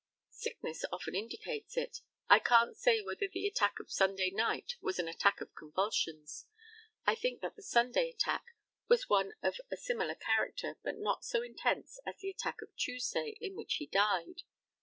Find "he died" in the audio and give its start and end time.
13.75-14.41